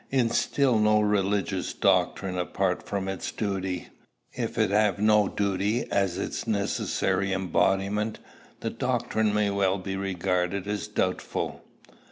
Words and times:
Instil 0.09 0.79
no 0.79 0.99
religious 0.99 1.73
doctrine 1.73 2.35
apart 2.35 2.81
from 2.81 3.07
its 3.07 3.31
duty. 3.31 3.89
If 4.33 4.57
it 4.57 4.71
have 4.71 4.97
no 4.97 5.27
duty 5.27 5.83
as 5.91 6.17
its 6.17 6.47
necessary 6.47 7.31
embodiment, 7.31 8.17
the 8.61 8.71
doctrine 8.71 9.31
may 9.31 9.51
well 9.51 9.77
be 9.77 9.95
regarded 9.95 10.65
as 10.67 10.87
doubtful. 10.87 11.63